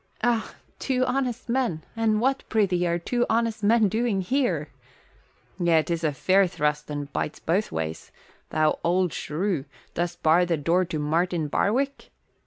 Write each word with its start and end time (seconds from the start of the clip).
"Ah, 0.23 0.55
two 0.79 1.05
honest 1.05 1.47
men? 1.47 1.83
And 1.95 2.19
what, 2.19 2.43
prithee, 2.49 2.87
are 2.87 2.97
two 2.97 3.23
honest 3.29 3.61
men 3.61 3.87
doing 3.87 4.21
here?" 4.21 4.69
"Yea, 5.59 5.83
'tis 5.83 6.03
a 6.03 6.11
fair 6.11 6.47
thrust 6.47 6.89
and 6.89 7.13
bites 7.13 7.37
both 7.37 7.71
ways! 7.71 8.11
Thou 8.49 8.79
old 8.83 9.13
shrew, 9.13 9.65
dost 9.93 10.23
bar 10.23 10.43
the 10.43 10.57
door 10.57 10.85
to 10.85 10.97
Martin 10.97 11.47
Barwick?" 11.49 12.09